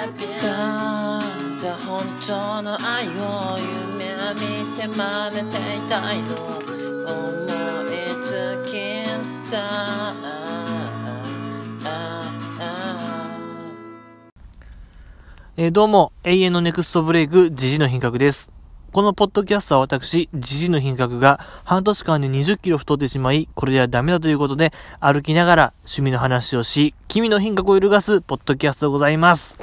[0.00, 1.20] ただ
[1.86, 3.58] 本当の愛を
[3.98, 7.44] 夢見て真似ていたいの思
[7.84, 10.14] いつきさ
[15.58, 18.50] えーどうも、永遠のネクストブレイク、ジジの品格です。
[18.92, 29.58] このポッドキャストは私、ジジの品格が半年間で20キロ太ってしまい、これではダメだということで、歩きながら趣味の話をし、君の品格を揺るがすポッドキャストでございます。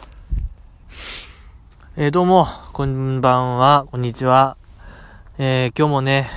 [1.99, 4.55] えーどうも、こんばんは、こんにちは。
[5.39, 6.29] えー今日もね、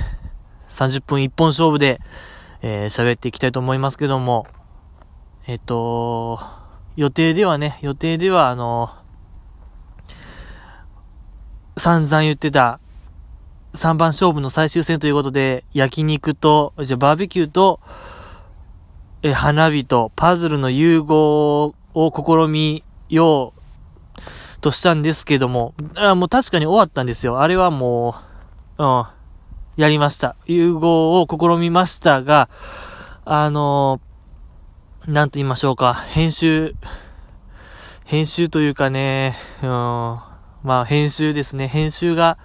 [0.70, 2.00] 30分一本勝負で、
[2.62, 4.46] えー喋っていきたいと思いますけども、
[5.46, 6.40] えっ、と、
[6.96, 8.88] 予定ではね、予定ではあの、
[11.76, 12.80] 散々言ってた
[13.74, 17.80] 3番勝負の最終戦ということで、焼肉と、じゃバーベキューと、
[19.22, 23.59] え、花火とパズルの融合を試みよう
[24.60, 27.40] としたんですけども、あもう確かに終わったんですよ。
[27.40, 28.14] あれはも
[28.78, 29.06] う、うん、
[29.76, 30.36] やりました。
[30.46, 32.48] 融合を試みましたが、
[33.24, 34.00] あの
[35.06, 36.74] なんと言いましょうか、編集、
[38.04, 40.20] 編集というかね、うん、ま
[40.64, 41.68] あ編集ですね。
[41.68, 42.38] 編集が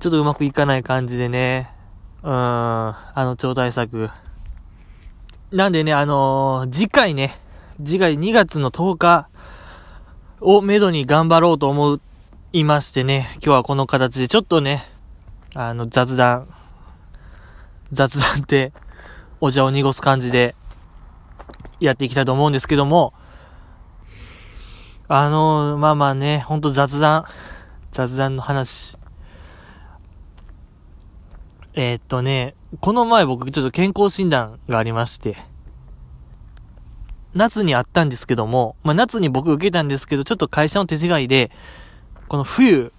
[0.00, 1.72] ちょっとうまくいかない感じでね。
[2.22, 4.10] うん、あの超大作。
[5.50, 7.40] なんでね、あのー次回ね、
[7.82, 9.28] 次回2月の10日
[10.40, 11.98] をめどに頑張ろうと思
[12.52, 14.86] いましてね、今日はこの形でちょっとね、
[15.54, 16.48] あの雑談、
[17.90, 18.72] 雑談って
[19.40, 20.54] お茶を濁す感じで
[21.80, 23.14] やっていきたいと思うんですけども、
[25.08, 27.24] あのまあまあね、ほんと雑談、
[27.90, 28.96] 雑談の話。
[31.74, 35.47] えーっとね、この前僕ちょっと健康診断がありまして、
[37.34, 41.50] 夏にあったんですけども、まあ夏に僕受けたんですけど、ちょっと会社の手違いで、
[42.28, 42.92] この冬、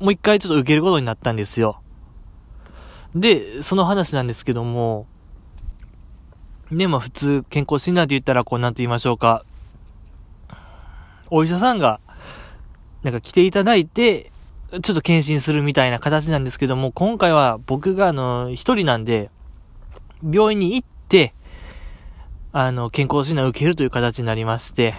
[0.00, 1.80] もう一回ちょっと受けることになったんですよ。
[3.14, 5.06] で、その話なんですけども、
[6.70, 9.44] ね、まあ普通健康診断って言ったら、こうなんて言いましょうか、
[11.30, 12.00] お医者さんが、
[13.02, 14.30] なんか来ていただいて、
[14.70, 19.30] ちょっと検診するみたいな形なんですけども、今回は僕があの、一人なんで、
[20.22, 21.34] 病院に行って、
[22.56, 24.94] あの、健康診断を受けるという形になりまして、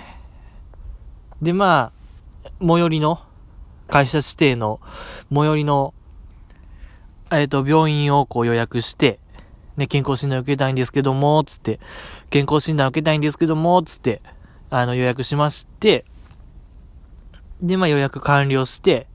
[1.42, 1.94] で、ま
[2.44, 3.22] あ、最寄りの、
[3.88, 4.82] 会社指定の、
[5.34, 5.94] 最寄りの、
[7.32, 9.20] えっ、と、病院をこう予約して、
[9.78, 11.80] ね、健康診断受けたいんですけども、つって、
[12.30, 14.22] 健康診断受けたいんですけども、つって、
[14.70, 16.04] あの、予約しまして、
[17.62, 19.08] で、まあ予約完了して、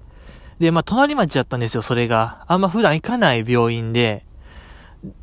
[0.60, 2.46] で、まあ隣町だったんですよ、それが。
[2.48, 4.24] あんま普段行かない病院で、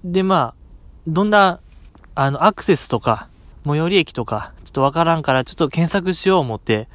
[0.04, 0.56] で、まあ、
[1.08, 1.62] どんな、
[2.20, 3.30] あの、アクセスとか、
[3.64, 6.90] 最寄り駅とか、ちょっとわからんから、ちょっと検索しよう思って、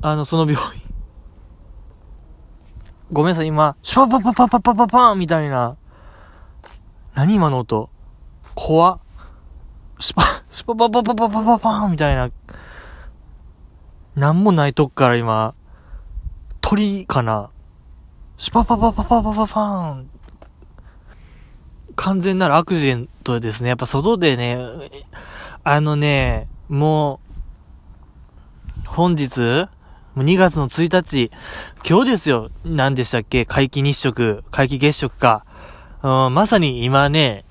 [0.00, 0.82] あの、その病院。
[3.12, 5.76] ごめんなさい、今、シュパパパパパパパパンみたいな。
[7.14, 7.90] 何今の音
[8.54, 8.98] 怖っ。
[10.00, 12.30] シュパ、シュパパパパパパパパンみたいな。
[14.16, 15.52] なんもないとこから今、
[16.62, 17.50] 鳥かな。
[18.40, 20.08] シュパパパパパパパパン。
[21.96, 23.70] 完全なるアクシデントですね。
[23.70, 24.56] やっぱ外でね、
[25.64, 27.18] あのね、も
[28.84, 29.40] う、本日、
[30.14, 31.32] もう2月の1日、
[31.84, 32.50] 今日ですよ。
[32.64, 33.44] 何でしたっけ？
[33.44, 35.44] 皆既日食、皆既月食か。
[36.04, 37.44] うん、まさに今ね、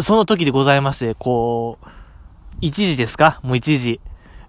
[0.00, 3.38] その時でございまして、こう、1時ですか？
[3.42, 4.00] もう1時。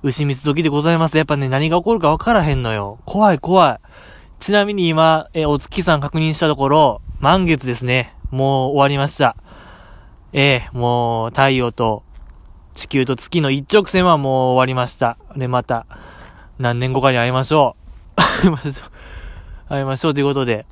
[0.01, 1.17] 牛蜜時でございます。
[1.17, 2.99] やっぱね、何が起こるか分からへんのよ。
[3.05, 3.79] 怖い怖い。
[4.43, 8.13] ちなみに今、え、お月さん確認したところ、満月ですね。
[8.29, 9.37] もう終わりました。
[10.33, 12.03] ええもう太陽と
[12.75, 15.17] 地球と月の一直線はもう終わりました。
[15.37, 15.85] で、また、
[16.59, 17.77] 何年後かに会いましょ
[18.17, 18.21] う。
[18.43, 19.69] 会いましょう。
[19.69, 20.65] 会いましょうということで、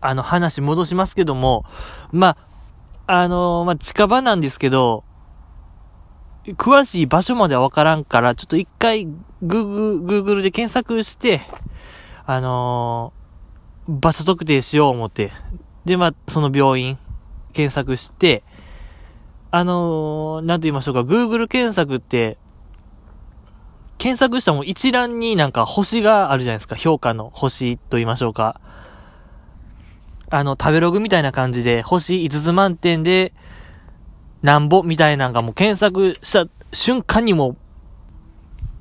[0.00, 1.64] あの話戻しますけども、
[2.10, 2.36] ま
[3.06, 5.04] あ、あのま、近場なんですけど、
[6.56, 11.42] 詳しい場所まではわからんから、ちょっと一回、グーグル、グーグルで検索して、
[12.30, 13.18] あのー
[14.00, 15.32] 場所特定しよう思って、
[15.86, 16.98] で、まあ、その病院、
[17.54, 18.42] 検索して、
[19.50, 22.36] あのーなんと言いましょうか、Google 検索って、
[23.96, 28.60] 検索したも一覧になんか星があるじゃないですか、評価の星と言いましょうか。
[30.28, 33.32] あの、食べログみたいな感じで、星5つ満点で、
[34.42, 37.56] なんぼみたいなのがもう検索した瞬間にも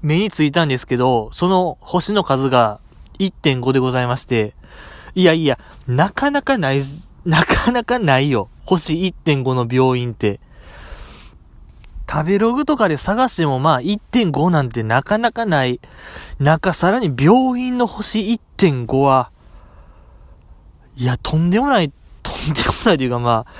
[0.01, 2.81] 目についたんですけど、その星の数が
[3.19, 4.53] 1.5でございまして、
[5.15, 6.83] いやいや、なかなかない、
[7.25, 8.49] なかなかないよ。
[8.65, 10.39] 星1.5の病院って。
[12.09, 15.81] 食べログとかで探してもまあ1.5なんてなかなかない。
[16.39, 18.21] 中さらに病院の星
[18.57, 19.31] 1.5は、
[20.95, 21.91] いや、とんでもない、
[22.23, 23.53] とんでもないというかまあ、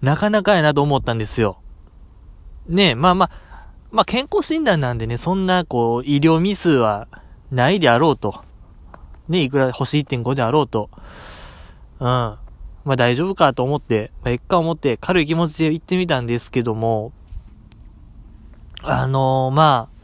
[0.00, 1.58] なかなかやなと思ったんですよ。
[2.68, 3.30] ねえ、まあまあ、
[3.90, 7.08] まあ健康診断なんでね、そんなこう、医療ミスは
[7.50, 8.44] ないであろうと。
[9.28, 10.90] ね、いくら星1.5であろうと。
[12.00, 12.06] うん。
[12.06, 12.38] ま
[12.86, 17.12] あ大丈夫かと思って、まあ、えっか思って軽い気持ちで行ってみたんですけども、
[18.82, 19.98] あのー、まあ、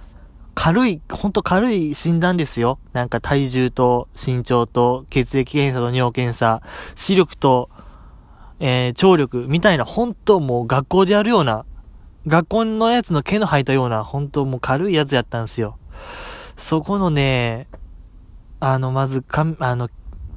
[0.55, 2.79] 軽い、ほんと軽い診断ですよ。
[2.93, 6.63] なんか体重と身長と血液検査と尿検査、
[6.95, 7.71] 視力と、
[8.61, 11.65] えー、聴力みたいな、本当もう学校でやるような、
[12.27, 15.79] 学校のやつの毛の生えたような、本当もう軽いやつやったんですよ。
[16.57, 17.67] そこのね、
[18.67, 19.91] あの、まず、か、あの、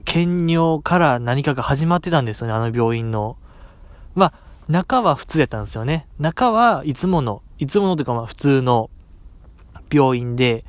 [0.03, 3.37] 検尿から何かが始まってたんですよね、あの病院の。
[4.15, 4.33] まあ、
[4.67, 6.07] 中は普通やったんですよね。
[6.19, 8.89] 中はいつもの、いつものというかまあ普通の
[9.89, 10.65] 病院で、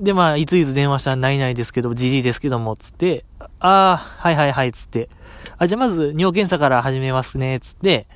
[0.00, 5.10] でまあ、いついつ電話したらないないですけど、じじいですけども、つって、ああ、はいはいはい、つって。
[5.58, 8.06] あ、じゃあまず尿検査から始めますね、つって、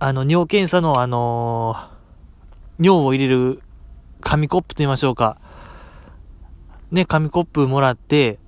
[0.00, 3.62] あの、尿検査のあのー、尿を入れる
[4.20, 5.38] 紙コップと言いましょうか。
[6.90, 8.38] ね、紙コップもらって、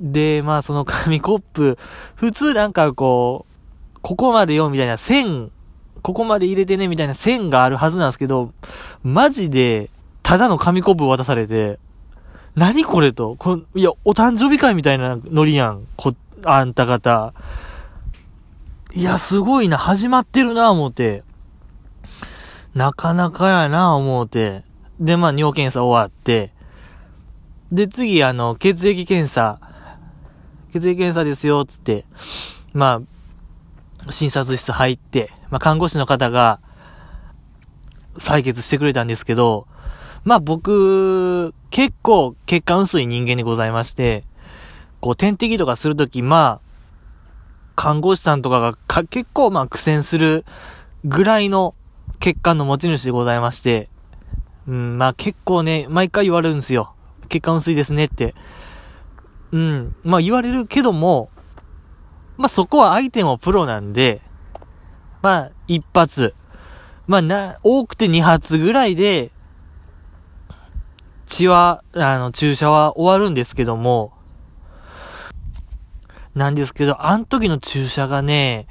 [0.00, 1.78] で、まあその紙コップ、
[2.14, 3.46] 普通なんかこ
[3.94, 5.50] う、ここまでよみたいな線、
[6.02, 8.52] ここまで入れてねみたいな線があるはずなんですけど、
[9.02, 9.90] マジで、
[10.22, 11.78] ただの紙コップ渡されて、
[12.54, 16.14] 何これと、こいや、お誕生日会みたいなノリやん、こ、
[16.44, 17.32] あんた方。
[18.94, 21.22] いや、すごいな、始まってるな、思って。
[22.74, 24.64] なかなかやな、思うて。
[25.00, 26.52] で、まあ、尿検査終わって、
[27.72, 29.60] で、次、あの、血液検査。
[30.72, 32.04] 血液検査ですよ、つって。
[32.72, 33.02] ま
[34.06, 36.60] あ、診察室入って、まあ、看護師の方が、
[38.18, 39.66] 採血してくれたんですけど、
[40.24, 44.24] まあ僕、結構血管薄い人間でございまして、
[45.00, 46.68] こう点滴とかするとき、まあ、
[47.76, 50.44] 看護師さんとかがか結構まあ苦戦する
[51.04, 51.76] ぐらいの
[52.18, 53.88] 血管の持ち主でございまして、
[54.66, 56.94] うん、まあ結構ね、毎回言われるんですよ。
[57.28, 58.34] 血管薄いですねって。
[59.52, 59.96] うん。
[60.02, 61.30] まあ言われるけども、
[62.36, 64.20] まあそこは相手もプロなんで、
[65.22, 66.34] まあ一発、
[67.06, 69.30] まあな、多くて2発ぐらいで、
[71.26, 74.12] 血は、あの、注射は終わるんですけども、
[76.34, 78.66] なんですけど、あの時の注射がね、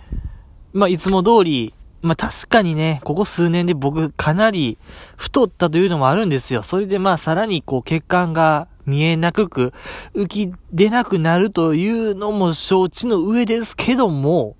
[0.73, 4.77] まあいつも通り、まあ確かにね、ここ数年で僕かなり
[5.17, 6.63] 太ったというのもあるんですよ。
[6.63, 9.73] それでまあさらにこう血管が見えなくく、
[10.13, 14.55] 浮き出なくなるというのも承知の上ですけども、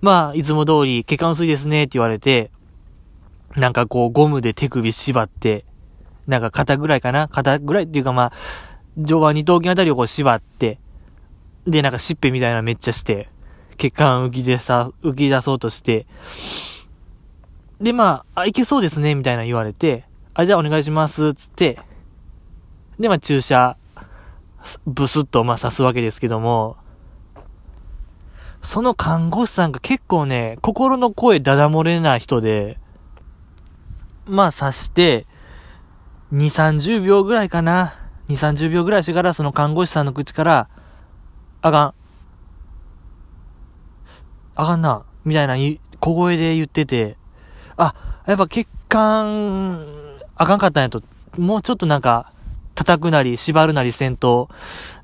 [0.00, 2.50] まあいつも通り血管薄いですねって言われて、
[3.54, 5.64] なんかこうゴムで手首縛って、
[6.26, 7.28] なんか肩ぐらいかな？
[7.28, 8.32] 肩ぐらいっていうかまあ、
[8.96, 10.78] 上腕二頭筋あたりをこう縛って、
[11.66, 13.28] でなんかしっぺみたいなめっちゃして、
[13.76, 16.06] 血管浮き出さ、浮き出そうとして、
[17.80, 20.04] で、まあ、あ、いけそうですね、みたいな言われて、
[20.34, 21.78] あ、じゃあお願いします、つって、
[22.98, 23.76] で、まあ、注射、
[24.86, 26.76] ブスッと、まあ、刺すわけですけども、
[28.62, 32.78] その看護師さんが結構ね、心の声ダダ漏れな人で、
[34.26, 35.26] まあ、刺して、
[36.32, 37.94] 2、30秒ぐらいかな。
[38.28, 40.68] 2、30秒ぐらいしてから、その看護師さんの口から、
[41.62, 41.94] あかん。
[44.56, 45.56] あかんな、みたいな
[46.00, 47.16] 小声で言ってて、
[47.76, 47.94] あ、
[48.26, 49.78] やっぱ血管、
[50.34, 51.02] あかんかったんやと、
[51.36, 52.32] もうちょっとなんか、
[52.74, 54.48] 叩くなり、縛るなりせんと、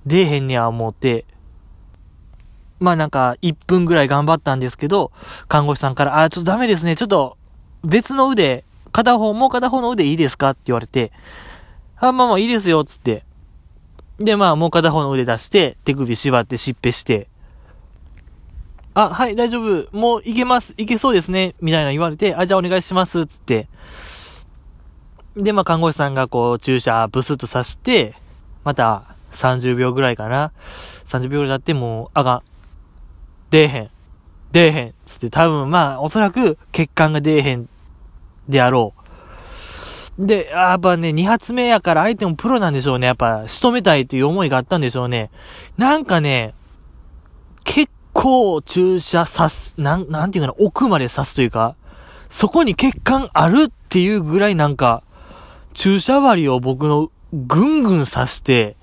[0.06, 1.26] 出えへんねや思って、
[2.80, 5.12] まあなんか、1分ぐらい頑張ったんですけど、
[5.49, 7.37] 看護師さんから、あ、ちょっとダメですね、ちょっと、
[7.85, 11.12] 別の腕、片方、もう片方の腕いいですかって言われて、
[11.97, 13.25] あ、まあまあいいですよ、つって。
[14.18, 17.28] で、まあもう片方の腕出して、手首縛って、しっぺして、
[18.94, 19.88] あ、はい、大丈夫。
[19.96, 20.75] もういけます。
[20.76, 21.54] いけそうですね。
[21.61, 23.25] みたいな言われて、あ、じゃあお願いします。
[23.26, 23.68] つって。
[25.34, 28.14] で、まあ、看護師さんがこう、注射ブスッと刺して、
[28.64, 30.52] また、30秒ぐらいかな。
[31.06, 32.42] 30秒ぐらい経って、もう、あかん。
[33.50, 33.90] 出えへん。
[34.52, 34.94] 出えへん。
[35.06, 37.70] つって、多分、まあ、おそらく、血管が出えへん、
[38.46, 38.92] であろ
[40.18, 40.26] う。
[40.26, 43.06] で、やっぱね、2発目やから相手もプロなんでしょうね。
[43.06, 45.30] やっぱ、仕留めたいという思いがあったんでしょうね。
[45.78, 46.54] なんかね、
[47.64, 51.76] 結構注射刺す、なん、なんていうかな、奥まで刺すというか、
[52.28, 55.02] そこに血管あるっていうぐらいなんか、
[55.75, 58.76] 注射針を僕のぐんぐん刺して、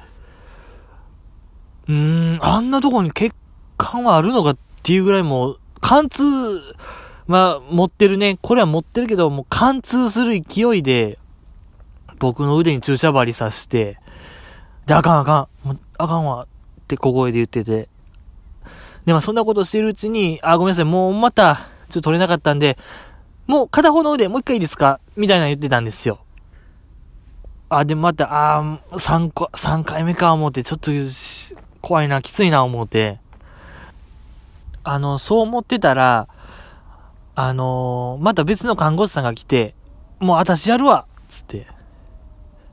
[1.87, 3.35] うーん、あんなとこに血
[3.77, 6.23] 管はあるのかっていうぐらいもう、貫通、
[7.27, 8.37] まあ、持ってるね。
[8.41, 11.19] これは持ってるけど、もう貫通する勢いで、
[12.17, 13.99] 僕の腕に注射針刺して、
[14.85, 17.87] で、あかんあかん、あかんわ、って小声で言ってて。
[19.09, 22.77] で、まあそんなことしてるうちに、あ、ごめんなさい、もうまた、ちょっと取れなかったんで、
[23.47, 24.99] もう片方の腕もう一回いいですか？
[25.15, 26.19] みたいな言ってたんですよ。
[27.69, 28.61] あ、でも、また、あ、
[28.91, 30.91] 3個、3回目か思って、ちょっと、
[31.81, 33.19] 怖いな、きついな思って。
[34.83, 36.27] あの、そう思ってたら、
[37.33, 39.73] あのー、また別の看護師さんが来て、
[40.19, 41.65] もう私やるわつって。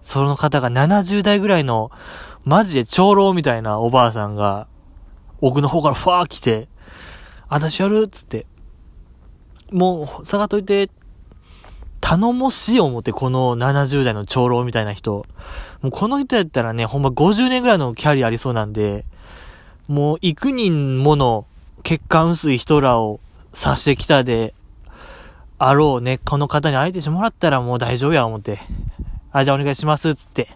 [0.02, 1.90] その方が70代ぐらいの、
[2.44, 4.66] マジで長老みたいなおばあさんが、
[5.40, 6.68] 奥の方からファー来て、
[7.48, 8.04] 私やる？
[8.06, 8.46] っつって。
[9.70, 10.90] もう、下がっといて、
[12.00, 15.26] 頼もしい思って、この70代の長老みたいな人。
[15.82, 19.04] もうこの人やったらね、ほんま50年ぐらいのキャリアありそうなんで、
[19.88, 21.46] もう幾人もの
[21.82, 23.20] 血管薄い人らを
[23.52, 24.54] 刺してきたで、
[25.58, 28.60] あろうね、この方に相手してもらったらもう大丈夫や思って。
[29.32, 30.48] あ、じゃあお願いします、つって。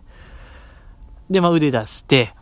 [1.30, 2.34] で、まあ腕出して、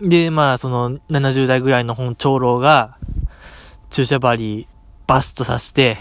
[0.00, 2.96] で、まあその70代ぐらいの本長老が、
[3.90, 4.68] 注射針
[5.06, 5.98] バスと刺して、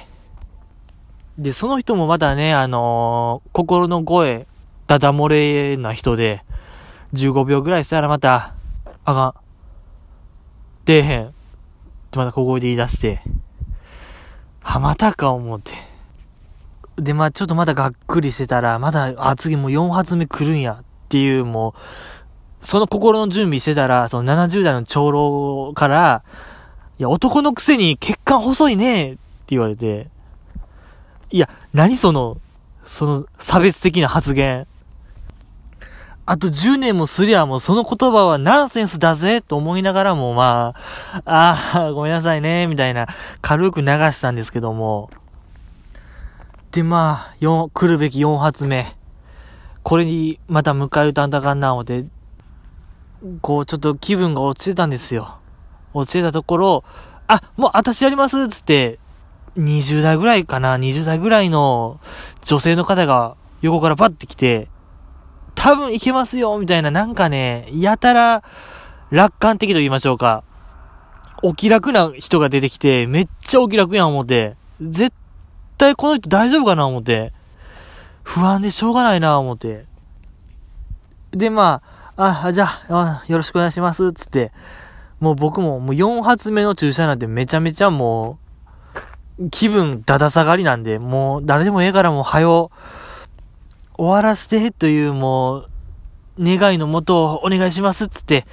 [1.38, 4.48] で、その人もまたね、あのー、心の声、
[4.88, 6.44] ダダ漏れな人で、
[7.14, 8.54] 15秒ぐらいしたらまた、
[9.06, 9.34] あかん。
[10.86, 11.28] 出えへん。
[11.28, 11.32] っ
[12.12, 13.22] てまた小声で言い出して、
[14.62, 15.72] はまたか思って。
[16.98, 21.80] で、まあちょっとまだがっくりしてたら、まだ、あ、次もう4発目来るんやっていう、もう、
[22.62, 26.24] その心の準備してたら、その70代の長老から、
[26.98, 30.08] いや、男のくせに血管細いねって言われて、
[31.32, 32.38] いや、何その、
[32.86, 34.68] その差別的な発言。
[36.26, 40.76] あと10年もすりゃもうその言葉はナンセンスだぜと思いながらもま
[41.14, 43.08] あ、ああ、ごめんなさいね、みたいな
[43.42, 45.10] 軽く流したんですけども。
[46.72, 48.96] でまあ、4、来るべき4発目。
[49.82, 52.06] これにまた迎え撃たんたかんな思って、
[53.42, 55.38] こうちょっと気分が落ちてたんですよ。
[55.94, 56.84] 落ちてたところ、
[57.28, 59.00] あ、もう私やりますつって、
[59.58, 62.00] 20代ぐらいかな、20代ぐらいの
[62.46, 64.68] 女性の方が横からパッて来て、
[65.56, 68.44] 多分いけますよみたいな、なんかね、やたら
[69.12, 70.44] 楽観的と言いましょうか。
[71.42, 75.16] お気楽な人が出てきて、めっちゃお気楽やん思って、絶
[75.78, 77.34] 対この人大丈夫かな思って、
[78.24, 79.86] 不安でしょうがないな思って。
[81.32, 84.52] で、まあ、あ、じゃあ、よろしくお願いします、つって、
[85.22, 88.40] もう僕ももう4発目の注射なんてめちゃめちゃも
[89.40, 92.72] う、気分だだ下がりなんで、もう誰でもええからもう早う、
[93.96, 95.70] 終わらせてというもう、
[96.40, 98.46] 願いのもとをお願いしますっつって、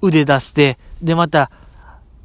[0.00, 1.50] 腕出して、でまた、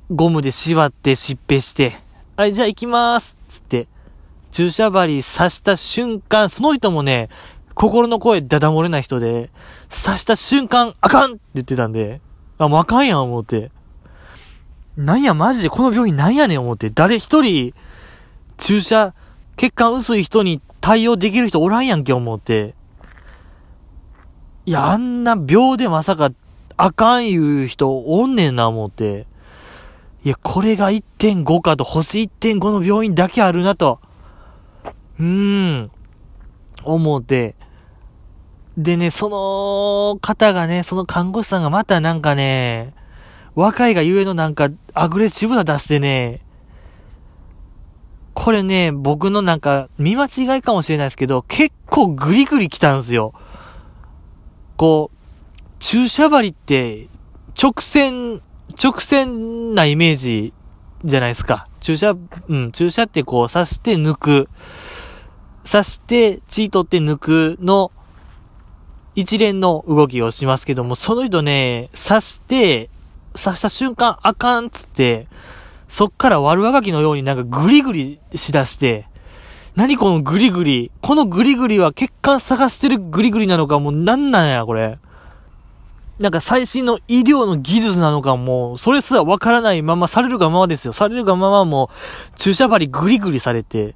[0.09, 1.97] ゴムで縛って疾病して、
[2.37, 3.87] はい、じゃあ行きますつって、
[4.51, 7.27] 注射針刺した瞬間、その人もね、
[7.75, 9.51] 心の声ダダ漏れない人で、
[9.89, 12.21] 刺した瞬間、あかんって言ってたんで、
[12.57, 13.69] あ、もうあかんやん思って。
[14.97, 17.73] なんや、マジでこの病院なんやねん思って、誰一人、
[18.57, 19.13] 注射、
[19.57, 22.75] 血管薄い人に対応できる人おらんやんけ思って。
[24.65, 26.31] いや、あんな病でまさか
[26.77, 29.27] あかん言う人おんねんな思って。
[30.23, 33.99] いや、これが1.5かと、星1.5の病院だけあるなと。
[35.19, 35.91] うーん。
[36.83, 37.55] 思って。
[38.77, 42.93] でね、その方がね、その看護師さんがまたなんかね、
[43.55, 46.41] 若いがゆえのなんかアグレッシブな出してね、
[48.35, 53.33] これね、僕のなんか、見間違いかもしれないですけど、結構グリグリ来たんですよ。
[54.75, 55.17] こう、
[55.79, 57.07] 注射針って、
[57.59, 58.41] 直線、
[58.81, 60.53] 直線なイメージ
[61.05, 61.69] じゃないですか。
[61.79, 62.15] 注射、
[62.49, 64.49] うん、注射ってこう刺して抜く。
[65.63, 67.91] 刺して血取って抜くの
[69.15, 72.89] 一連の動きをしますけども、その人ね、刺して、
[73.41, 75.27] 刺した瞬間あかんっつって、
[75.87, 79.07] そっから悪あがきのようになんかグリグリしだして、
[79.75, 80.91] 何このグリグリ。
[81.01, 84.99] このグリグリは血管探してるグリグリなのかもうなんなんや、これ。
[86.17, 90.93] なんか最新の医療の技術なのかもう、それすらわからないままされるがままですよ。
[90.93, 93.95] されるがままもう、注射針グリグリされて、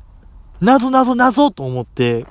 [0.59, 2.25] 謎謎謎と思って、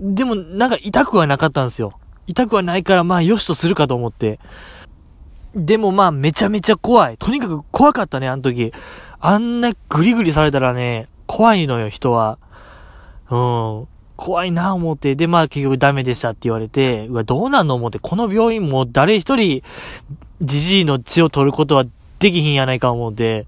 [0.00, 1.98] でもなんか痛くはなかったんですよ。
[2.26, 4.38] 痛くはないからまあよしとするかと思って。
[5.54, 7.16] でもまあめちゃめちゃ怖い。
[7.16, 8.72] とにかく怖かったね、あの時。
[9.20, 12.38] あんなグリグリされたらね、怖いのよ、人は。
[13.30, 13.88] うん。
[14.16, 19.62] 怖いな思って、で、まあ結局ダメでしたって言われて、うわ、どうなんの思って、この病院も誰一人、
[20.42, 21.84] じじいの血を取ることは
[22.18, 23.46] できひんやないか思って、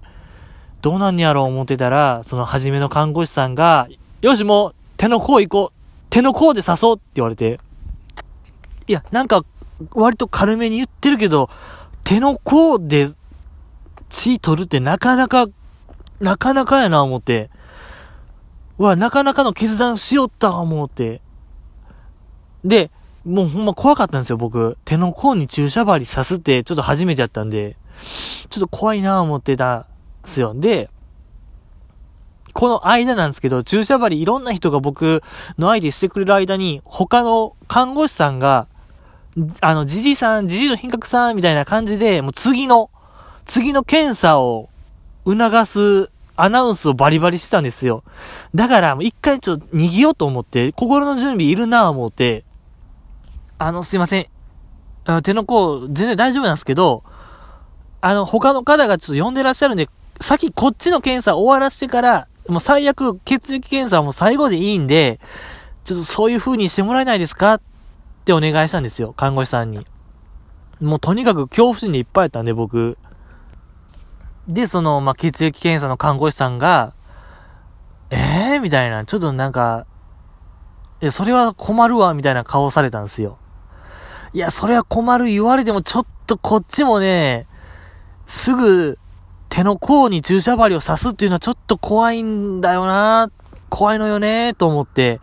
[0.81, 3.87] どうなんやろう思ってたら、その初めの看護師さんが、
[4.21, 5.80] よしもう、手の甲行こう
[6.11, 7.59] 手の甲で刺そうって言われて、
[8.85, 9.43] いや、なんか、
[9.93, 11.49] 割と軽めに言ってるけど、
[12.03, 13.09] 手の甲で
[14.09, 15.47] 血取るってなかなか、
[16.19, 17.49] なかなかやな思って、
[18.77, 21.21] うわ、なかなかの決断しよった思って。
[22.65, 22.91] で、
[23.23, 24.77] もうほんま怖かったんですよ、僕。
[24.83, 27.77] 手の甲に注射針刺すってちょっと初めてやったんで、
[28.49, 29.85] ちょっと怖いな思ってたん
[30.23, 30.53] ですよ。
[30.53, 30.89] で、
[32.53, 35.23] この間なんですけど、注射針いろんな人が僕
[35.57, 38.67] の相手してくれる間に、他の看護師さんが、
[39.61, 42.89] あの、じじさん、じじの品格さんみたいな感じで、もう次の、
[43.45, 44.69] 次の検査を
[45.25, 48.03] 促すアナウンスをバリバリしてたんですよ。
[48.55, 52.45] だから、もう一回ちょっと逃げようと思って、心の準備いるなぁ思って、
[53.57, 54.27] あの、すいません。
[55.05, 57.03] あの手の甲、全然大丈夫なんですけど、
[58.01, 59.87] あの、他の方がちょっと呼んでらっしゃるんで、
[60.19, 65.19] 先こっちの検査終わらせてから、もう最悪血液検査も最後でいいんで、
[65.85, 67.55] ちょっとそういう風にしてもらえないですか？
[67.55, 67.61] っ
[68.25, 69.87] てお願いしたんですよ、看護師さんに。
[70.79, 72.97] もうとにかく恐怖心でいっぱいやったんで、僕。
[74.47, 76.93] で、その、まあ、血液検査の看護師さんが、
[78.09, 79.85] ええー、みたいな、ちょっとなんか、
[81.01, 83.37] いや、それは困るわ、みたいな顔されたんですよ。
[84.33, 87.47] いや、それは困る言われても、ちょっとこっちもね、
[88.25, 88.97] すぐ、
[89.51, 93.29] 手の甲に注射針を刺すっていうのはちょっと怖いんだよな
[93.69, 95.19] 怖いのよねと思って、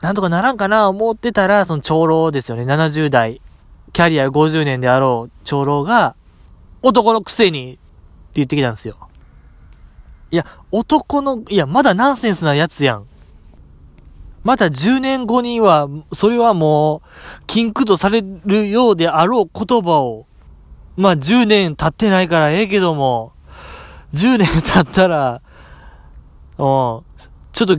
[0.00, 2.64] なんとかならんかな思ってたら、その長老ですよね。
[2.64, 3.42] 70代、
[3.92, 6.16] キャリア50年であろう長老が、
[6.80, 7.80] 男のくせにって
[8.36, 8.96] 言ってきたんですよ。
[10.30, 13.06] いや、男の、いや、まだナンセンスなやつやん。
[14.44, 20.26] また10年後には、それはもう、禁句とされるようであろう言葉を、
[20.96, 23.32] まあ10年経ってないからええけども、
[24.14, 25.42] 10年経ったら、
[26.58, 27.78] うん、ちょっと、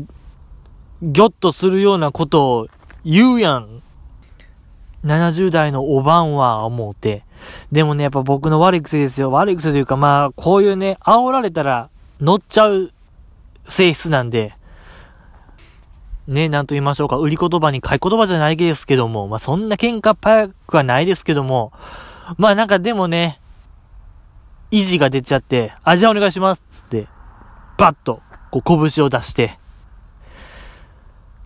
[1.01, 2.67] ぎょっとするようなことを
[3.03, 3.81] 言うやん。
[5.05, 7.23] 70代のおばんは思うて。
[7.71, 9.31] でもね、やっぱ僕の悪い癖ですよ。
[9.31, 12.91] 悪い癖というか、まあ、こういうね、煽られたら乗っちゃう
[13.67, 14.53] 性質なんで、
[16.27, 17.17] ね、なんと言いましょうか。
[17.17, 21.71] 売り言葉に買い言葉じゃないですけども、まあそんな喧嘩っ早くはないですけども、
[22.37, 23.39] まあなんかでもね、
[24.71, 27.07] 意地が出ちゃって、あ、じゃあお願いしますつって、
[27.77, 29.57] バッと、こう拳を出して、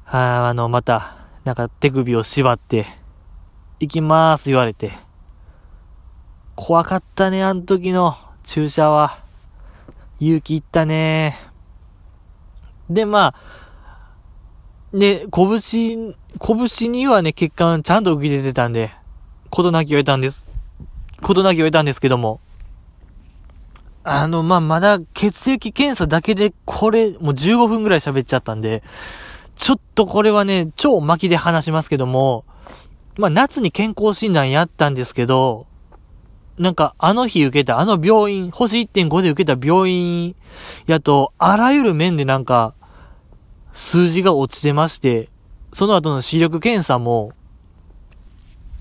[0.05, 2.85] ああの、また、なんか手首を縛って、
[3.79, 4.91] 行きまーす言われて、
[6.55, 9.19] 怖かったね、あの時の注射は。
[10.19, 11.35] 勇気いったね
[12.87, 18.91] で、まあ、ね、拳、拳にはね、血管ちゃんと浮き出てたんで、
[19.49, 20.50] 事なきを得たんです。
[21.21, 22.39] ことなきを得たんですけども、
[24.03, 28.83] あの、まあ、まだ血液検査だけでこれ、もう15分ぐらい喋っちゃったんで、
[29.55, 32.45] ちょっとこれはね、超巻きで話しますけども、
[33.17, 35.67] まあ、夏に健康診断やったんですけど、
[36.57, 40.35] なんか、あの日受けた、あの病院、星1.5で受けた病院
[40.85, 42.73] やと、あらゆる面でなんか、
[43.73, 45.29] 数字が落ちてまして、
[45.73, 47.31] その後の視力検査も、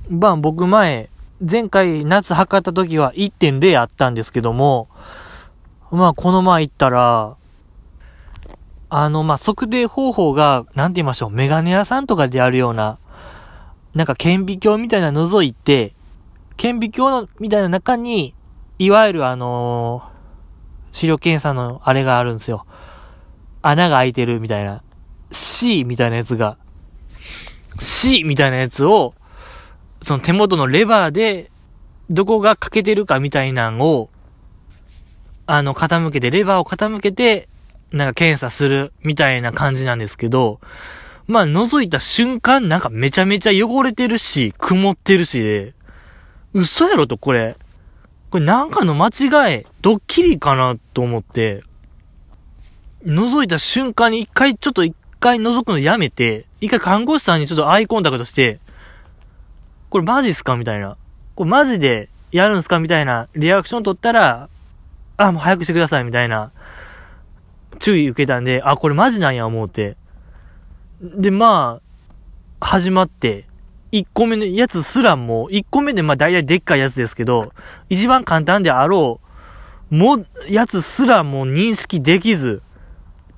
[0.08, 4.88] まあ僕前、前回夏測った時は1.0あったんですけども、
[5.90, 7.36] まあこの前行ったら、
[8.92, 12.98] あの、まあ、測定方法が、なんて言いましょう、メガネ屋さんとかであるような、
[13.94, 15.94] なんか顕微鏡みたいな覗いて、
[16.56, 18.34] 顕微鏡の、みたいな中に、
[18.80, 22.66] いわゆるあのー、視力検査のあれがあるんですよ。
[23.62, 24.82] 穴が開いてるみたいな。
[25.30, 26.58] C みたいなやつが、
[27.78, 29.14] C みたいなやつを、
[30.02, 31.50] その手元のレバーで、
[32.10, 34.10] どこが欠けてるかみたいなんを、
[35.46, 37.48] あの、傾けて、レバーを傾けて、
[37.92, 40.60] なんか検査するみたいな感じなんですけど、
[41.26, 45.74] まあ、覗いた瞬間、なんかめちゃめちゃ汚れてるし、曇ってるしで、
[46.52, 47.56] 嘘やろと、これ。
[48.30, 51.62] これなんかの間違い、ドッキリかなと思って、
[53.04, 58.60] 覗いた瞬間に一回、ちょっと一回覗くのやめて、一回看護師さんにちょっとアイコンタクトして、
[59.90, 60.56] これマジっすか？
[60.56, 60.96] みたいな。
[61.34, 62.78] これマジでやるんすか？
[62.78, 64.48] みたいなリアクション取ったら、
[65.16, 66.52] あ、もう早くしてくださいみたいな
[67.80, 69.96] 注意受けたんで、あ、これマジなんや思うて。
[71.02, 71.80] で、ま
[72.60, 73.46] あ、始まって、
[73.92, 77.52] 1個目のやつすらも、1個目でまあ大体でっかいやつですけど、
[77.88, 79.20] 一番簡単であろ
[79.90, 82.62] う、も、やつすらも認識できず、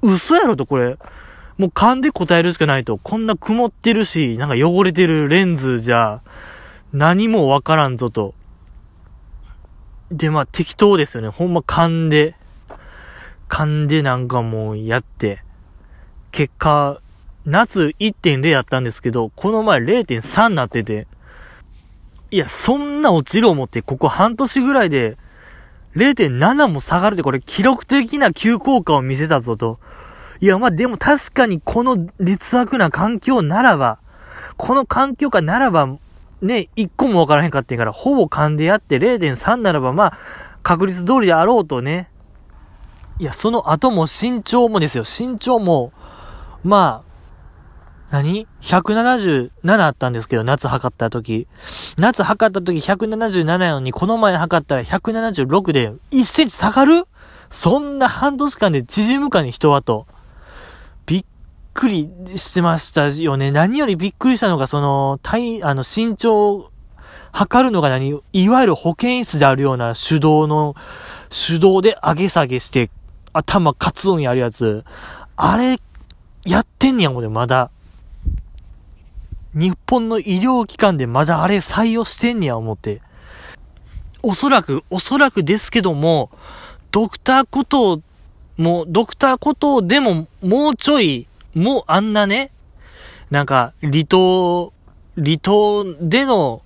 [0.02, 0.98] 嘘やろとこれ。
[1.58, 6.20] もう勘で答えるしかないと、こんな曇ってるし、なんか汚れてるレンズじゃ、
[6.92, 8.34] 何もわからんぞと。
[10.10, 11.28] で、まあ適当ですよね。
[11.28, 12.36] ほんま勘で、
[13.48, 15.42] 勘でなんかもうやって、
[16.30, 17.00] 結果、
[17.44, 21.06] 夏1.0やったんですけど、この前0.3になってて、
[22.30, 25.18] いや、そんな落ちる思って、ここ半年ぐらいで、
[25.96, 29.78] 0.7も下がるって、これ記録的な急降下を見せたぞと。
[30.42, 34.00] いや、まあ、でも確かにこの劣悪な環境ならば、
[34.56, 35.96] この環境下ならば、
[36.40, 40.18] ね、一個もわからへんかってから、ほぼ勘でやって0.3ならば、まあ、
[40.64, 42.10] 確率通りであろうとね。
[43.20, 45.04] いや、その後も身長もですよ。
[45.04, 45.92] 身長も、
[46.64, 47.12] まあ、
[48.10, 51.46] 何 ?177 あったんですけど、夏測った時。
[51.98, 57.06] 夏測った時177なのに、この前測ったら176で1センチ下がる？
[57.48, 60.08] そんな半年間で縮むかね、人はと。
[61.72, 63.50] びっくりしてましたよね。
[63.50, 66.70] 何よりびっくりしたのが、その、体、あの、身長を、
[67.32, 68.20] 測るのが何？
[68.34, 70.76] いわゆる保健室であるような手動の、
[71.30, 72.90] 手動で上げ下げして、
[73.32, 74.84] 頭カツオンやるやつ。
[75.34, 75.80] あれ、
[76.44, 77.70] やってんねやもんね、まだ。
[79.54, 83.00] 日本の医療機関でまだあれ採用してんねや思って。
[84.22, 86.30] おそらく、おそらくですけども、
[86.90, 88.02] ドクターこと
[88.58, 92.50] も、ドクターことでも、もうちょい、もうあんなね、
[93.30, 94.72] なんか、離島、
[95.16, 96.62] 離島での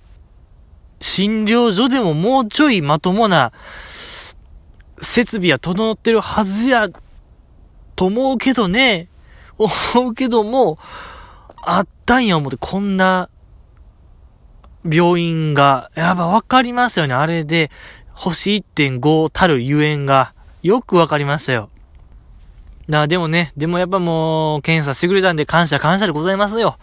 [1.01, 3.51] 診療所でももうちょいまともな
[5.01, 6.89] 設備は整ってるはずや、
[7.95, 9.09] と思うけどね、
[9.57, 10.77] 思うけども、
[11.63, 13.29] あったんや思って、こんな、
[14.89, 17.13] 病院が、やっぱ分かりましたよね。
[17.13, 17.71] あれで、
[18.13, 21.69] 星1.5たるゆえんが、よく分かりましたよ。
[22.87, 26.77] なあでもね、でもやっぱもう、検査してくれたんで感謝感謝でございますよ。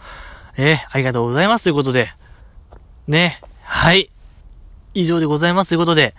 [0.57, 2.13] えー、ありがとうございますということで。
[3.07, 4.11] ね、はい。
[4.93, 6.15] 以上でございますということで。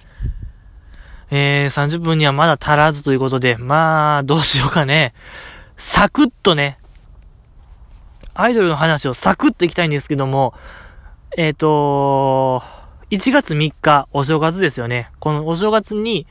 [1.30, 5.14] えー、30分にはまだ足らずということで、まあ、どうしようかね。
[5.76, 6.78] サクッとね、
[8.34, 10.54] アイドルの話をサクッといきたいんですけども、
[11.36, 12.62] えっ、ー、と、
[13.10, 15.10] 1月3日、お正月ですよね。
[15.20, 16.26] このお正月に、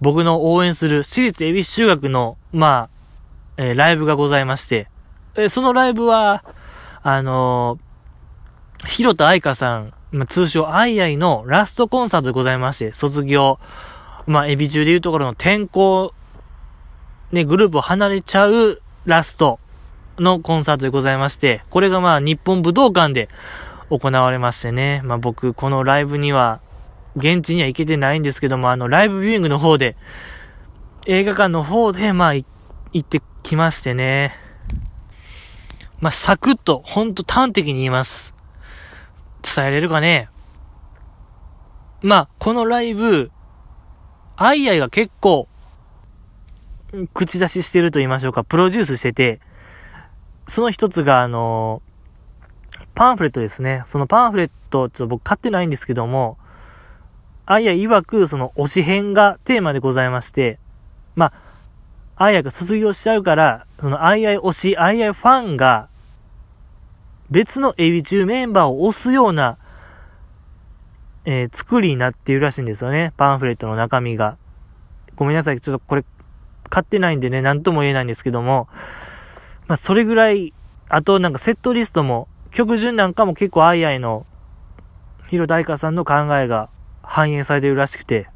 [0.00, 2.91] 僕の応援する私立恵比寿中学の、まあ、
[3.62, 4.88] えー、ライブがございまして、
[5.36, 6.44] えー、そのライブは、
[7.02, 13.60] あのー、広田愛香さん、まあ、通称アイアイのラストコンサートでございまして、卒業、
[14.26, 16.12] まあ、エビ中でいうところの転校、
[17.30, 19.60] ね、グループを離れちゃうラスト
[20.18, 23.28] のコンサートでございまして、これがまあ日本武道館で
[23.90, 26.60] 行われましてね、まあ僕このライブには、
[27.14, 29.96] 現地には行けてないんですけども、あのライブビューイングの方で、
[31.06, 32.44] 映画館の方でまあ行
[32.98, 34.34] ってきましてね、
[36.00, 38.34] まあサクッと、ほんと端的に言います。
[39.42, 40.30] 伝えれるかね
[42.00, 43.30] まあ、このライブ、
[44.36, 45.48] アイアイが結構、
[47.12, 49.40] 口出ししてると言いましょうか、プロデュースしてて、
[50.48, 51.82] その一つが、あの、
[52.94, 53.82] パンフレットですね。
[53.84, 56.38] そのパンフレット、ちょっと僕買ってないんですけども、
[57.44, 60.58] あいや曰く、その推し編がテーマでございまして、
[61.16, 61.41] まあ、
[62.16, 65.88] あいやが卒業しちゃうから、そのあいあい推し、あいあいファンが、
[67.30, 69.56] 別のエビ中メンバーを押すような、
[71.24, 73.12] えー、作りになっているらしいんですよね。
[73.16, 74.36] パンフレットの中身が。
[75.16, 75.60] ごめんなさい。
[75.60, 76.04] ちょっとこれ、
[76.68, 78.68] 買ってないんでね、なんとも言えないんですけども、
[79.66, 80.52] まあ、それぐらい、
[80.88, 84.26] あとなんかセットリストも、曲順なんかも結構あいあいの、
[85.28, 86.68] ヒロ大香さんの考えが
[87.02, 88.28] 反映されているらしくて、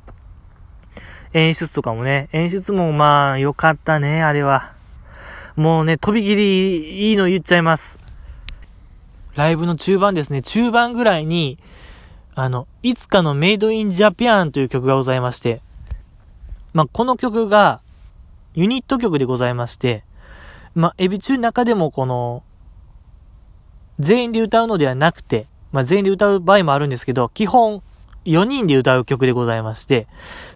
[1.37, 4.73] 演出とかもね、演出もまあ良かったね、あれは。
[5.55, 7.99] もうね、飛び切りいいの言っちゃいます。
[9.35, 11.59] ライブの中盤ですね、中盤ぐらいに、
[12.35, 15.61] あの、いつかのメイドインジャピアンという曲がございまして、
[16.73, 17.83] まあ、この曲が
[18.55, 20.05] ユニット曲でございまして、
[20.75, 22.45] まあ、エビ中の中でもこの、
[23.99, 27.83] 全員で歌うのではなくて、まあ、全員で歌う場合もあるんですけど、基本
[28.27, 30.07] 4人で歌う曲でございまして、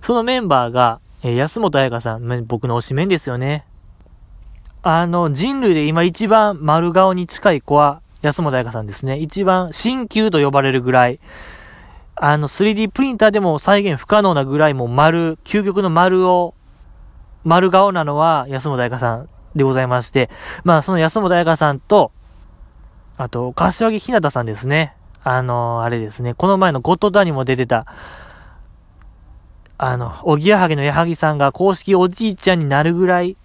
[0.02, 3.64] そのメンバーが、えー、安本彩香さん、僕の推しメンですよね。
[4.82, 9.18] あの、人類で今一番丸顔に近い子は安本彩香さんですね。
[9.18, 11.20] 一番新旧と呼ばれるぐらい、
[12.16, 16.54] あの、3D プリンターでも再現不可能なぐらいもう丸、究極の丸を、
[17.44, 20.28] 丸顔なのは安本彩香さんでございまして、
[20.64, 22.12] まあその安本彩香さんと、
[23.16, 24.94] あと、柏木ひなたさんですね。
[25.22, 27.86] あのー、あれですね、この前のゴッドタにも出てた、
[29.78, 33.36] あの、おぎやはぎの矢作さんが公式おじいちゃんになるぐらい、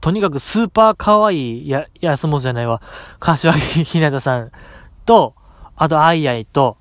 [0.00, 2.80] とにかくスーパー可愛いや、安本じゃないわ、
[3.18, 4.50] 柏木ひなたさん
[5.04, 5.34] と、
[5.76, 6.76] あと、アイアイと、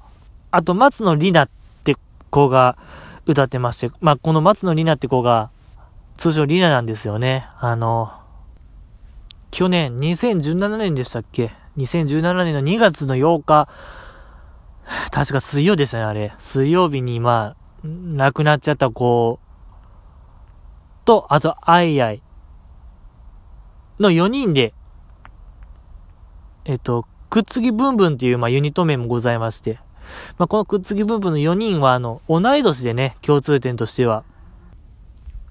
[0.52, 1.96] あと、松野里奈って
[2.30, 2.78] 子が
[3.26, 5.50] 歌ってまして、まあ、この松野里奈って子が、
[6.18, 7.48] 通称里奈なんですよね。
[7.60, 8.12] あの、
[9.52, 11.52] 去年、2017年でしたっけ？
[11.80, 13.68] ?2017 年の2月の8日、
[15.12, 16.34] 確か水曜でしたね、あれ。
[16.40, 19.40] 水曜日に、まあ、亡くなっちゃった子
[21.06, 22.22] と、あと、アイアイ
[24.00, 24.74] の4人で、
[26.66, 29.80] えっと、くっつきブンブンっていう、まあ、ユニット名もございまして、
[30.38, 34.24] まあ、このくっつきブンブンの4人は、あの、同い年でね、共通点としては、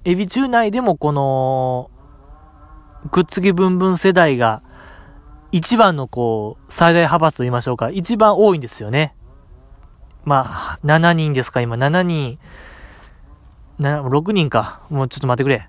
[0.04, 1.90] エビ中内でもこの、
[3.10, 4.62] くっつきブンブン世代が、
[5.52, 9.14] 一番のこう、最大派閥と言いましょうか、一番多いんですよね。
[10.24, 12.38] まあ、7人ですか、今、7人、
[13.80, 14.80] 6人か。
[14.90, 15.68] もうちょっと待ってくれ。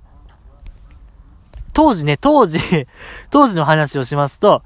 [1.74, 2.60] 当時ね、当時
[3.30, 4.64] 当時の話をしますと、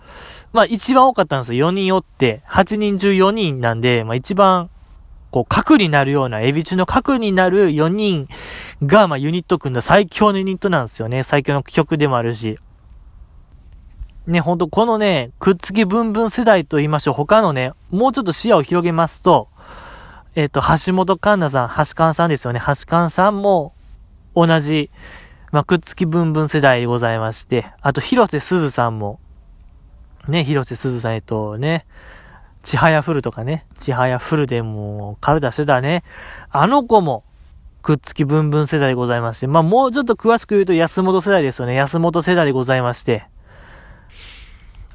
[0.52, 1.69] まあ一番多かったんですよ。
[1.69, 4.69] 4人おって、8人中4人なんで、まあ一番、
[5.30, 8.28] こう、核になるような、エビ中の核になる4人
[8.84, 11.23] が、まあユニット組んだ最強のユニットなんですよね。
[11.23, 12.58] 最強の曲でもあるし。
[14.27, 17.13] ね、ほんとこのね、くっつきブンブン世代と言いましょう。
[17.13, 19.49] 他のね、もうちょっと視野を広げますと、
[20.36, 22.62] えっ、と、橋本環奈さん、橋勘さんですよね。
[22.65, 23.73] 橋勘さんも、
[24.36, 24.89] 同じ、
[25.51, 29.19] まあ、くっつきブンブン世代でございまして、あと、広瀬すずさんも、
[30.27, 31.86] ね、広瀬すずさん、えっとね、
[32.63, 36.03] ちはやふるとかね、ちはやふるでもう、カルダしてたね。
[36.49, 37.25] あの子も、
[37.83, 41.75] くっつきブンブン世代でございまして、まあ、もうちょっと詳しく言うと安本世代ですよね。
[41.75, 43.27] 安本世代でございまして。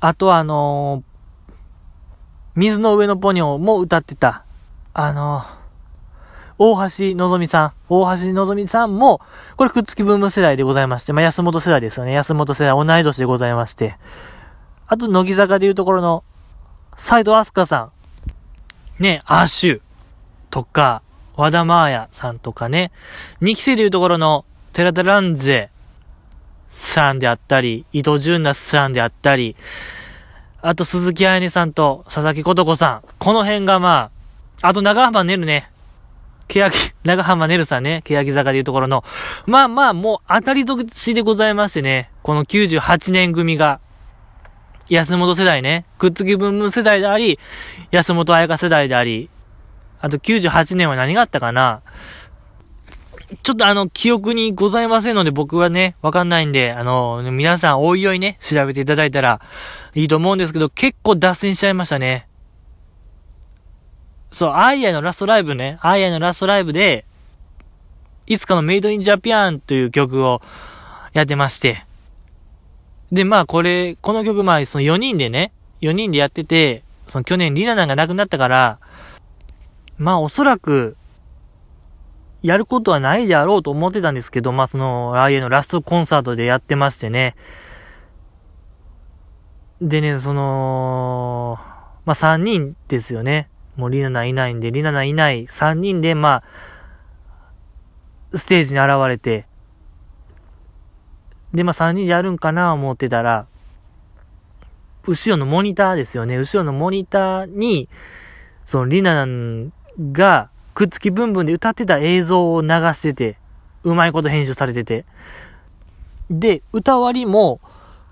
[0.00, 1.50] あとはあのー、
[2.56, 4.44] 水の上のポニョも歌ってた、
[4.94, 5.58] あのー、
[6.58, 6.74] 大
[7.12, 9.20] 橋のぞみさん、大橋のぞみさんも、
[9.56, 12.12] これくっつきブーム世代でございまして、まあ、安本世代ですよね。
[12.12, 13.96] 安本世代同い年でございまして。
[14.88, 16.24] あと、乃木坂でいうところの、
[16.96, 17.90] 斎藤飛鳥さ
[18.98, 19.80] ん、ね、アッシュ
[20.50, 21.02] とか、
[21.36, 22.90] 和田真彩さんとかね、
[23.40, 25.70] 2期生でいうところの、寺田蘭ゼ。
[26.78, 29.56] さんであったり、伊藤純奈さんであったり、
[30.62, 33.08] あと鈴木彩音さんと佐々木琴子さん。
[33.18, 34.10] この辺がま
[34.62, 35.70] あ、あと長浜ねるね。
[36.48, 36.70] 欅、
[37.04, 38.02] 長浜ねるさんね。
[38.04, 39.04] 欅坂でいうところの。
[39.46, 42.10] まあまあ、もう当たり年でございましてね。
[42.22, 43.80] この98年組が。
[44.90, 47.38] 安本世代ね、くっつき文文世代であり、
[47.90, 49.28] 安本彩香世代であり、
[50.00, 51.82] あと98年は何があったかな
[53.42, 59.40] ちょっとあの、記憶にございませんので僕はね、わかんないんで、あの、皆さんおいおいね、調べていただいたら
[59.94, 62.26] いいと思うんですけど、結構脱線しちゃいましたね。
[64.32, 67.04] そう、アイアイのラストライブね、アイアイのラストライブで、
[68.26, 70.40] いつかのメイドインジャピアンという曲を
[71.12, 71.84] やってまして、
[73.12, 78.78] で、まあこれ、この曲まあその4人でね、4人でやってて、その去年リナナが亡くなったから、
[79.98, 80.96] まあおそらく、
[82.42, 87.34] やることはないであろうと思ってたんですけど、まあその、ああいうのラストコンサートでやってましてね。
[89.80, 91.58] でね、その、
[92.04, 93.48] まあ3人ですよね。
[93.76, 96.42] もうリナナいないんで、リナナいない3人で、ま
[98.32, 99.46] あ、ステージに現れて、
[101.54, 103.46] で、まあ3人でやるんかな思ってたら、
[105.06, 106.36] 後ろのモニターですよね。
[106.36, 107.88] 後ろのモニターに、
[108.64, 109.70] そのリナナ
[110.12, 113.36] が、くっつきブンブンで歌ってた映像を流してて、
[113.82, 115.06] うまいこと編集されてて。
[116.30, 117.60] で、歌割りも、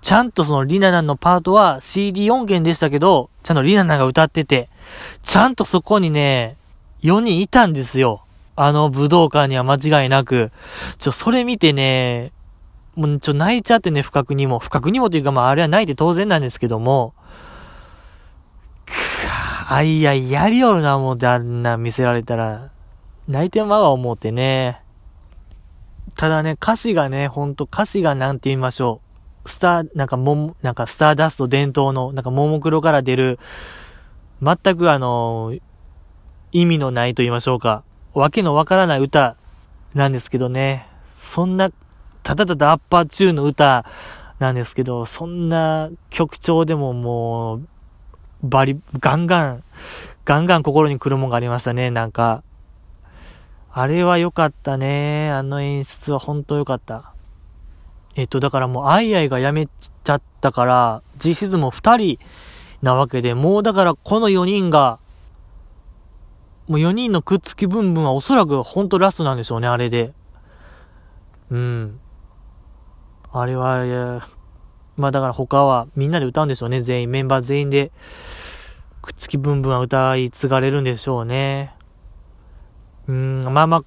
[0.01, 4.67] ちゃんとそのリナナのパートは CD 音源でしたけど、ちゃんとリナナが歌ってて、
[5.23, 6.57] ちゃんとそこにね、
[7.03, 8.25] 4人いたんですよ。
[8.57, 10.51] あの武道館には間違いなく。
[10.97, 12.33] ちょ、それ見てね、
[12.95, 14.59] もうちょ、泣いちゃってね、不覚にも。
[14.59, 17.13] 不覚にもというか、まあ、あれは泣いて当然なんですけども、
[19.69, 22.71] あいや、やりよるな、思ってあんな見せられたら、
[23.27, 24.81] 泣いてまわ思ってね。
[26.15, 29.01] ただね、歌詞がね、ほんと歌詞がなんて言いましょ
[29.45, 29.49] う。
[29.49, 33.39] スター、なんかも、なんかスターダスト伝統の、なんかももクロから出る、
[34.41, 35.53] 全くあの、
[36.53, 37.83] 意味のないと言いましょうか。
[38.13, 39.35] わけのわからない歌
[39.93, 40.87] なんですけどね。
[41.17, 41.71] そんな
[42.23, 43.83] ただただアッパーチューの歌
[44.39, 47.67] なんですけど、そんな曲調でももう、
[48.43, 49.63] バリ、ガンガン、
[50.25, 52.43] ガンガン心に来るもんがありましたね、なんか。
[53.71, 55.29] あれは良かったね。
[55.31, 57.13] あの演出は本当良かった。
[58.15, 62.19] えっと、だからもう、アイアイが辞めちゃったから、実質も2人
[62.81, 64.99] なわけで、もうだからこの4人が、
[66.67, 70.13] もう4人のくっつきブンブンはおそらく本当ラストなんでしょうね、あれで。
[71.49, 71.99] うん。
[73.31, 74.27] あれは、
[74.97, 77.91] まあだから他はみんなで歌うんでしょうね、全員、メンバー全員で。
[79.01, 81.73] くっつきブンブンは歌い継がれるんでしょうね。
[83.07, 83.83] うーん、まあまあ、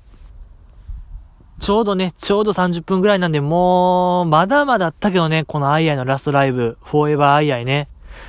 [1.59, 7.89] ちょうどね、ちょうど30分ぐらいなんで、もう、まだまだあったけどね、このアイアイのラストライブ、フォーエバーアイアイね、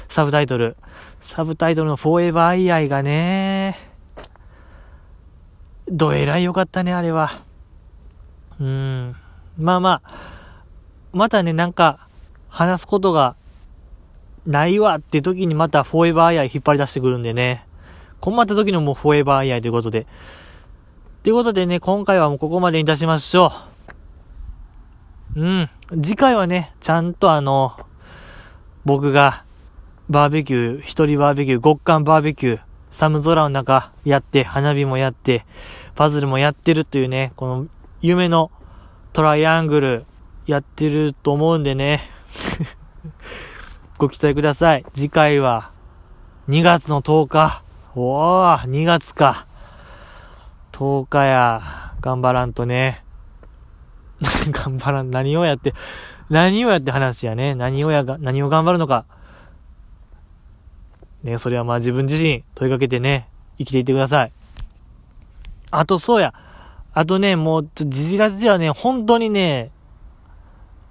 [0.10, 0.76] サブタイトル。
[1.22, 3.78] サブタイトルのフォーエバーアイアイがね、
[5.88, 7.41] どえらい良かったね、あれは。
[8.60, 8.67] うー
[9.12, 9.15] ん。
[9.58, 10.12] まあまあ、
[11.13, 12.08] またね、なんか、
[12.52, 13.36] 話すことが
[14.46, 17.66] ないわって時にまたフォーエバーアイアイ引っ張り出してくるんでね。
[18.20, 20.06] 困った時のもうフォーエバーアイアイということで。
[21.24, 23.52] ということでね、今回はもうここまでにいたしましょ
[25.36, 25.42] う。
[25.42, 25.70] うん。
[26.02, 27.78] 次回はね、ちゃんとあの、
[28.84, 29.44] 僕が、
[30.10, 32.60] バーベキュー、一人バーベキュー、極寒バーベキュー、
[32.92, 35.46] 寒空の中やって、花火もやって、
[35.96, 37.68] パズルもやってるというね、この
[38.02, 38.52] 夢の
[39.14, 40.06] トライアングル
[40.48, 42.02] やってると思うんでね。
[43.98, 44.86] ご期待ください。
[44.94, 45.72] 次回は
[46.50, 47.63] 2月の10日。
[47.96, 49.48] おー、2月か。
[50.72, 51.62] 10日や。
[52.02, 53.04] 頑張らんとね。
[54.52, 55.12] 頑張らん。
[55.12, 55.74] 何をやって、
[56.30, 57.56] 何をやって話やね。
[57.56, 59.06] 何をやが、何を頑張るのか。
[61.24, 63.28] ね、それはまあ自分自身問いかけてね、
[63.60, 64.32] 生きていってください。
[65.70, 66.34] あとそうや。
[66.94, 69.72] あとね、もう、ちょ、じじらじではね、本当にね、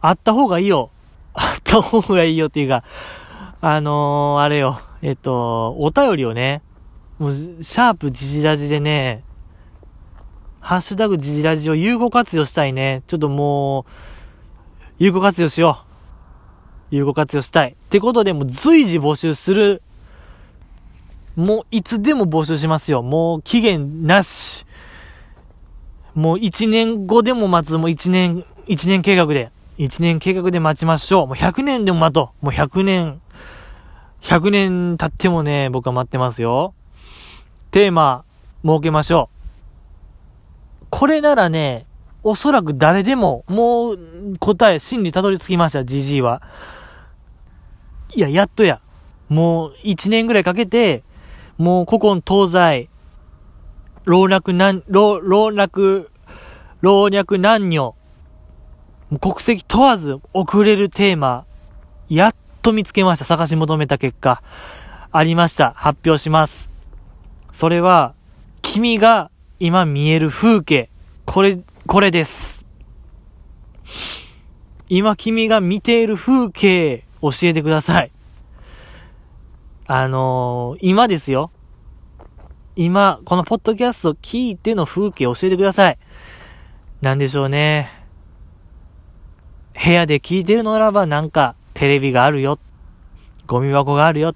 [0.00, 0.90] あった方がいいよ。
[1.34, 2.84] あった方がいいよっていうか、
[3.60, 6.62] あのー、あれよ、えっと、お便りをね、
[7.18, 9.22] もう、シャープじじらじでね、
[10.60, 13.02] ハッシュタグじじらじを有効活用したいね。
[13.06, 13.84] ちょっともう、
[14.98, 15.84] 有効活用しよ
[16.90, 16.94] う。
[16.96, 17.72] 有効活用したい。
[17.72, 19.82] ってことで、もう随時募集する。
[21.36, 23.02] もういつでも募集しますよ。
[23.02, 24.66] もう期限なし。
[26.14, 27.78] もう1年後でも待つ。
[27.78, 29.52] もう1年、1年計画で。
[29.80, 31.26] 1年計画で待ちましょう。
[31.26, 32.44] もう100年でも待とう。
[32.44, 33.22] もう100年、
[34.20, 36.74] 100年経ってもね、僕は待ってますよ。
[37.70, 38.26] テーマ、
[38.62, 39.30] 設けましょ
[40.82, 40.86] う。
[40.90, 41.86] これならね、
[42.22, 43.98] おそらく誰でも、もう
[44.38, 46.42] 答え、真理たどり着きました、じじいは。
[48.14, 48.82] いや、やっとや。
[49.30, 51.04] もう1年ぐらいかけて、
[51.56, 52.90] もう古今東西、
[54.04, 55.80] 老若男、老、老若、
[56.82, 57.94] 老若男女、
[59.18, 61.44] 国籍問わず送れるテーマ、
[62.08, 63.24] やっと見つけました。
[63.24, 64.42] 探し求めた結果。
[65.10, 65.72] ありました。
[65.76, 66.70] 発表します。
[67.52, 68.14] それは、
[68.62, 70.90] 君が今見える風景。
[71.24, 72.64] これ、これです。
[74.88, 78.12] 今君が見ている風景、教えてください。
[79.86, 81.50] あのー、今ですよ。
[82.76, 85.98] 今、このポッドキャスト聞いての風景教えてください。
[87.00, 87.99] なんでしょうね。
[89.82, 92.58] 部屋で聞いてるのならばなんかテレビがあるよ。
[93.46, 94.34] ゴミ箱があるよ。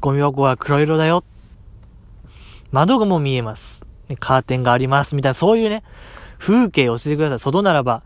[0.00, 1.24] ゴミ箱は黒色だよ。
[2.70, 3.86] 窓がも見えます。
[4.18, 5.14] カーテンがあります。
[5.14, 5.82] みたいな、そういうね、
[6.38, 7.38] 風景を教えてください。
[7.38, 8.02] 外ならば。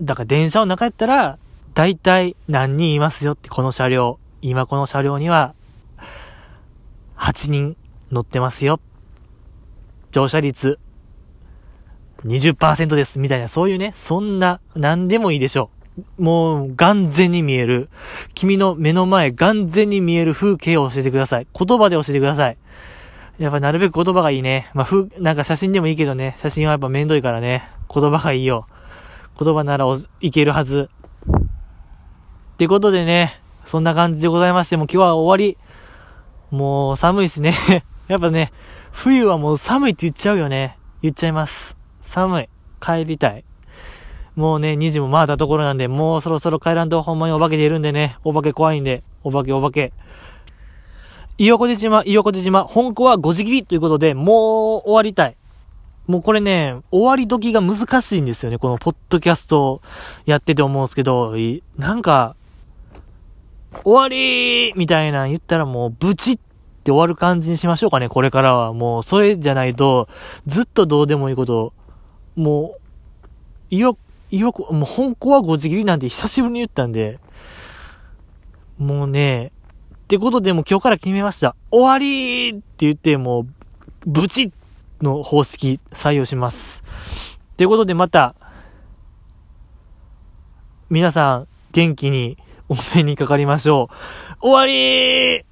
[0.00, 1.38] だから電車の中やったら、
[1.74, 4.20] だいたい何人いますよって、この車両。
[4.40, 5.54] 今この車両には、
[7.16, 7.76] 8人
[8.12, 8.78] 乗ってますよ。
[10.12, 10.78] 乗車率
[12.24, 15.70] 20%です、みたいな、そういうね、そんな、何でもいいでしょ
[16.18, 16.22] う。
[16.22, 17.88] もう、眼前に見える、
[18.34, 21.46] 君の目の前、眼前に見える風景を教えてください。
[21.52, 22.56] 言葉で教えてください。
[23.38, 24.70] やっぱなるべく言葉がいいね。
[24.74, 28.66] まあ、ふ、なんか写真でもいいけどね、写真はやっぱめんどいからね、言葉がいいよ。
[29.38, 29.86] 言葉なら
[30.20, 30.88] いけるはず。
[32.54, 35.58] ってことでね、そんな感じでございまして、もう今日は終わり。
[36.50, 37.54] もう寒いしね。
[38.06, 38.52] やっぱね、
[38.92, 40.78] 冬はもう寒いって言っちゃうよね。
[41.02, 41.83] 言っちゃいます。
[42.14, 42.48] 寒い。
[42.80, 43.44] 帰りたい。
[44.36, 49.92] もうね、2時も回ったところなんで、もうそろそろ帰らんとほんまにお化け出るんでね、お化け怖いんで、お化けお化け。
[51.38, 55.36] いよこで島、いよこで島、本校は5時切りということで、もう終わりたい。
[56.06, 58.58] もうこれね、終わり時が難しいんですよね。
[58.58, 59.80] このポッドキャスト
[60.24, 61.34] やってて思うんですけど、
[61.76, 62.36] なんか、
[63.82, 68.72] 終わりみたいな言ったらもうブチって終わる感じにしましょうかね、これからは。
[68.72, 70.08] もうそれじゃないと、
[70.46, 71.72] ずっとどうでもいいこと
[72.36, 72.76] も
[73.70, 73.96] う、いよ、
[74.30, 77.18] いよこ、もう本校は5時切りなんて久しぶりに言ったんで、
[78.78, 79.52] もうね、
[80.04, 81.56] ってことでも今日から決めました。
[81.70, 83.46] 終わりって言って、もう、
[84.06, 84.52] ブチッ
[85.02, 86.82] の方式採用します。
[87.56, 88.34] ということでまた、
[90.90, 92.36] 皆さん元気に
[92.68, 93.88] お目にかかりましょ
[94.40, 94.48] う。
[94.48, 95.44] 終わり